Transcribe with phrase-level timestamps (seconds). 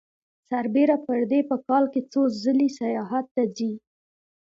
[0.49, 3.71] سربېره پر دې په کال کې څو ځلې سیاحت ته ځي